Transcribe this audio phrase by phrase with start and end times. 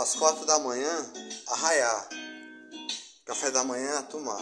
[0.00, 1.12] às quatro da manhã,
[1.46, 2.08] arraiar.
[3.26, 4.40] Café da manhã tomar.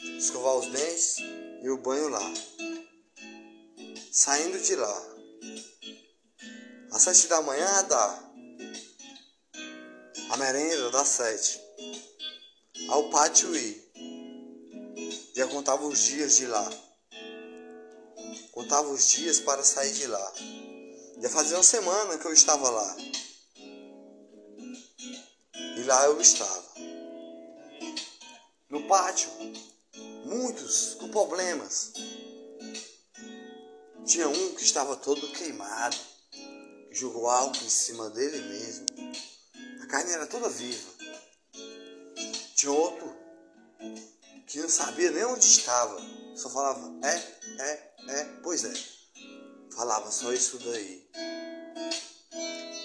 [0.00, 1.18] Escovar os dentes
[1.62, 2.32] e o banho lá.
[4.10, 5.02] Saindo de lá.
[6.92, 8.30] Às sete da manhã dá.
[10.30, 11.60] A merenda das sete.
[12.88, 13.84] Ao pátio ir.
[15.34, 16.70] Já contava os dias de lá.
[18.52, 20.32] Contava os dias para sair de lá.
[21.20, 22.96] Já fazia uma semana que eu estava lá.
[25.86, 26.64] Lá eu estava.
[28.70, 29.28] No pátio,
[30.24, 31.92] muitos com problemas.
[34.06, 35.96] Tinha um que estava todo queimado,
[36.88, 38.86] que jogou álcool em cima dele mesmo.
[39.82, 40.90] A carne era toda viva.
[42.54, 43.14] Tinha outro
[44.46, 46.00] que não sabia nem onde estava,
[46.34, 48.72] só falava é, é, é, pois é.
[49.74, 51.06] Falava só isso daí.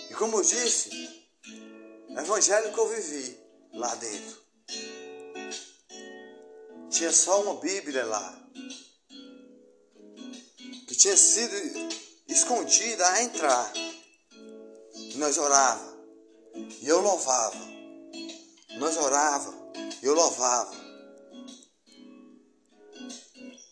[0.10, 1.19] E como eu disse,
[2.18, 3.40] evangelho que eu vivi
[3.74, 4.38] lá dentro.
[6.90, 8.50] Tinha só uma Bíblia lá.
[10.88, 11.56] Que tinha sido
[12.28, 13.74] escondida a entrar.
[14.94, 15.98] E nós orava.
[16.82, 17.68] E eu louvava.
[18.78, 19.54] Nós orava.
[20.02, 20.76] E eu louvava.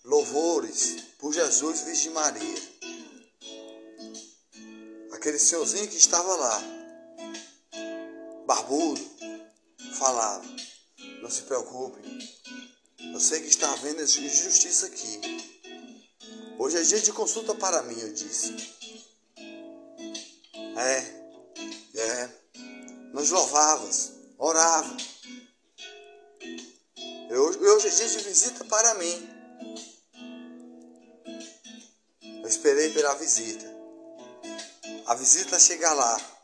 [0.04, 2.78] Louvores por Jesus Virgem Maria.
[5.12, 6.77] Aquele senhorzinho que estava lá,
[8.48, 9.02] barbudo,
[9.94, 10.44] falava:
[11.22, 12.00] Não se preocupe,
[13.14, 15.20] eu sei que está havendo injustiça aqui.
[16.58, 18.56] Hoje é dia de consulta para mim, eu disse.
[20.78, 22.30] É, é.
[23.14, 25.04] Nós louvávamos, orávamos.
[27.30, 29.30] Hoje é dia de visita para mim.
[32.42, 33.66] Eu esperei pela visita.
[35.06, 36.37] A visita chega lá.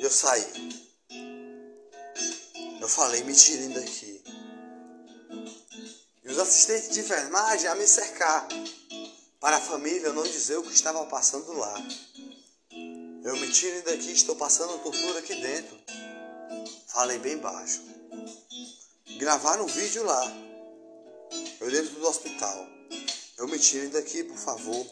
[0.00, 0.46] E eu saí.
[2.80, 4.24] Eu falei, me tirem daqui.
[6.24, 8.48] E os assistentes de enfermagem a me cercar.
[9.38, 11.74] Para a família não dizer o que estava passando lá.
[13.22, 15.78] Eu me tirem daqui, estou passando tortura aqui dentro.
[16.86, 17.82] Falei bem baixo.
[19.18, 20.24] Gravaram um vídeo lá.
[21.60, 22.66] Eu dentro do hospital.
[23.36, 24.86] Eu me tirem daqui, por favor.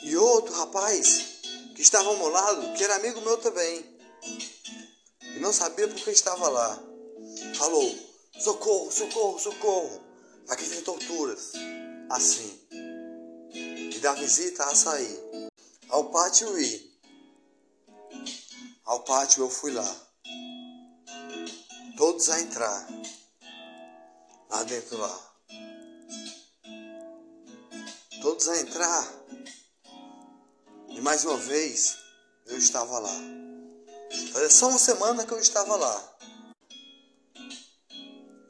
[0.00, 1.35] E outro rapaz
[1.76, 3.84] que estava ao meu lado, que era amigo meu também,
[5.22, 6.82] e não sabia por que estava lá,
[7.54, 7.94] falou:
[8.40, 10.00] socorro, socorro, socorro.
[10.48, 11.52] Aqui tem torturas.
[12.08, 12.66] Assim.
[13.52, 15.20] E da visita a sair.
[15.88, 16.98] Ao pátio ir.
[18.84, 19.96] Ao pátio eu fui lá.
[21.96, 22.88] Todos a entrar.
[24.48, 25.26] Lá dentro lá
[28.26, 29.12] todos a entrar.
[30.96, 31.96] E mais uma vez
[32.46, 33.14] eu estava lá.
[34.32, 36.18] Fazia só uma semana que eu estava lá.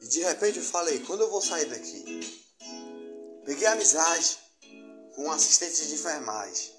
[0.00, 2.40] E de repente eu falei, quando eu vou sair daqui?
[3.44, 4.38] Peguei amizade
[5.14, 6.72] com um assistente de enfermagem.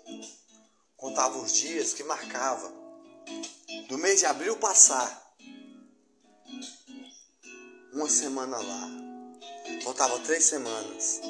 [0.95, 2.73] Contava os dias que marcava.
[3.89, 5.35] Do mês de abril passar.
[7.93, 8.89] Uma semana lá.
[9.83, 11.21] Faltava três semanas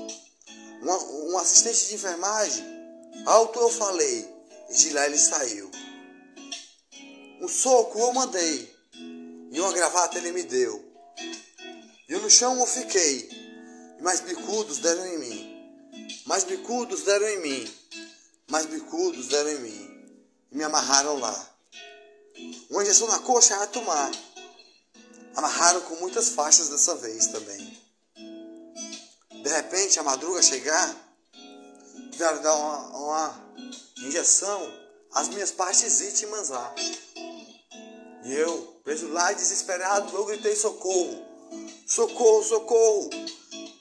[0.82, 2.77] um, um assistente de enfermagem.
[3.28, 4.28] Alto eu falei,
[4.70, 5.70] e de lá ele saiu.
[7.42, 8.74] Um soco eu mandei,
[9.52, 10.84] e uma gravata ele me deu.
[12.10, 13.30] E no chão eu fiquei,
[14.00, 15.58] e mais bicudos deram em mim.
[16.26, 17.74] Mais bicudos deram em mim.
[18.50, 20.18] Mais bicudos deram em mim.
[20.52, 21.58] E me amarraram lá.
[22.70, 24.12] Uma injeção na coxa a tomar.
[25.36, 27.88] Amarraram com muitas faixas dessa vez também
[29.48, 30.94] de repente a madruga chegar,
[32.18, 33.54] quiseram dar uma, uma
[34.00, 34.74] injeção
[35.14, 36.74] às minhas partes íntimas lá.
[38.24, 41.24] E eu, preso lá desesperado, eu gritei socorro.
[41.86, 43.10] Socorro, socorro.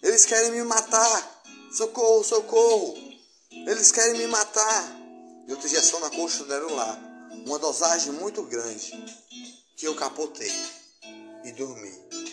[0.02, 1.42] Eles querem me matar.
[1.72, 2.94] Socorro, socorro.
[3.66, 4.84] Eles querem me matar.
[5.48, 6.98] E outra injeção na coxa deram lá.
[7.46, 8.92] Uma dosagem muito grande.
[9.78, 10.52] Que eu capotei
[11.42, 12.25] e dormi.